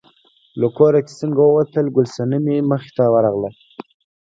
له 0.59 0.67
کوره 0.77 0.99
چې 1.07 1.13
څنګه 1.21 1.41
ووتل، 1.43 1.85
ګل 1.95 2.07
صنمې 2.15 2.57
مخې 2.69 2.89
ته 2.97 3.03
ورغله. 3.13 3.49